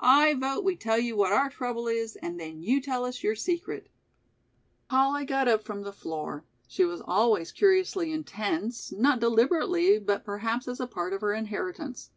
[0.00, 3.36] I vote we tell you what our trouble is and then you tell us your
[3.36, 3.88] secret."
[4.90, 6.44] Polly got up from the floor.
[6.66, 12.10] She was always curiously intense, not deliberately, but perhaps as a part of her inheritance.